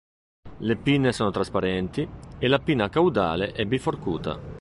[0.57, 2.09] Le pinne sono trasparenti,
[2.39, 4.39] e la pinna caudale è biforcuta.